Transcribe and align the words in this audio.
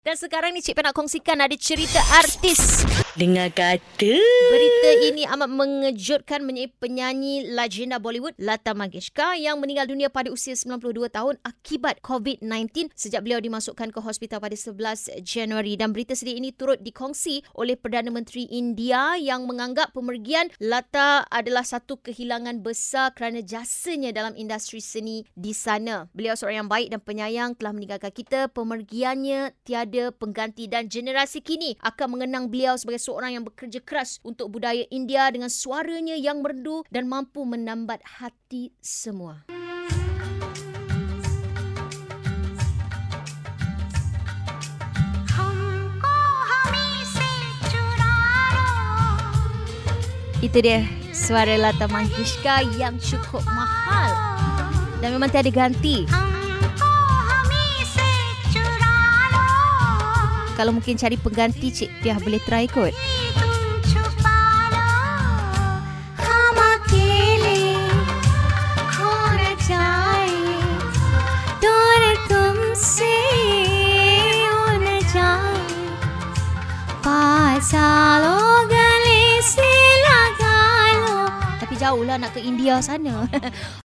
Dan 0.00 0.16
sekarang 0.16 0.56
ni 0.56 0.64
Cik 0.64 0.80
Pen 0.80 0.88
nak 0.88 0.96
kongsikan 0.96 1.44
ada 1.44 1.52
cerita 1.60 2.00
artis. 2.16 2.88
Dengar 3.20 3.52
kata. 3.52 4.16
Berita 4.48 4.90
ini 5.12 5.28
amat 5.28 5.52
mengejutkan 5.52 6.40
mengenai 6.40 6.72
penyanyi 6.72 7.44
legenda 7.52 8.00
Bollywood 8.00 8.32
Lata 8.40 8.72
Mangeshkar 8.72 9.36
yang 9.36 9.60
meninggal 9.60 9.92
dunia 9.92 10.08
pada 10.08 10.32
usia 10.32 10.56
92 10.56 11.04
tahun 11.12 11.36
akibat 11.44 12.00
COVID-19 12.00 12.96
sejak 12.96 13.28
beliau 13.28 13.44
dimasukkan 13.44 13.92
ke 13.92 14.00
hospital 14.00 14.40
pada 14.40 14.56
11 14.56 15.20
Januari. 15.20 15.76
Dan 15.76 15.92
berita 15.92 16.16
sedih 16.16 16.40
ini 16.40 16.56
turut 16.56 16.80
dikongsi 16.80 17.44
oleh 17.52 17.76
Perdana 17.76 18.08
Menteri 18.08 18.48
India 18.48 19.20
yang 19.20 19.44
menganggap 19.44 19.92
pemergian 19.92 20.48
Lata 20.64 21.28
adalah 21.28 21.60
satu 21.68 22.00
kehilangan 22.00 22.64
besar 22.64 23.12
kerana 23.12 23.44
jasanya 23.44 24.16
dalam 24.16 24.32
industri 24.32 24.80
seni 24.80 25.28
di 25.36 25.52
sana. 25.52 26.08
Beliau 26.16 26.32
seorang 26.40 26.64
yang 26.64 26.70
baik 26.72 26.88
dan 26.88 27.04
penyayang 27.04 27.52
telah 27.52 27.76
meninggalkan 27.76 28.16
kita. 28.16 28.48
Pemergiannya 28.48 29.52
tiada 29.60 29.89
ada 29.90 30.14
pengganti 30.14 30.70
dan 30.70 30.86
generasi 30.86 31.42
kini 31.42 31.74
akan 31.82 32.14
mengenang 32.14 32.46
beliau 32.46 32.78
sebagai 32.78 33.02
seorang 33.02 33.34
yang 33.34 33.42
bekerja 33.42 33.82
keras 33.82 34.22
untuk 34.22 34.54
budaya 34.54 34.86
India 34.94 35.26
dengan 35.34 35.50
suaranya 35.50 36.14
yang 36.14 36.46
merdu 36.46 36.86
dan 36.94 37.10
mampu 37.10 37.42
menambat 37.42 37.98
hati 38.06 38.70
semua. 38.78 39.50
Itu 50.40 50.56
dia 50.64 50.86
suara 51.12 51.58
Lata 51.58 51.90
Mangeshkar 51.90 52.64
yang 52.78 52.96
cukup 52.96 53.42
mahal 53.44 54.14
dan 55.02 55.18
memang 55.18 55.28
tiada 55.34 55.50
ganti. 55.50 56.29
Kalau 60.60 60.76
mungkin 60.76 60.92
cari 60.92 61.16
pengganti 61.16 61.72
Cik 61.72 62.04
Piah 62.04 62.20
boleh 62.20 62.36
try 62.44 62.68
kot. 62.68 62.92
Tapi 81.56 81.74
jauh 81.80 82.04
lah 82.04 82.20
nak 82.20 82.36
ke 82.36 82.44
India 82.44 82.84
sana. 82.84 83.24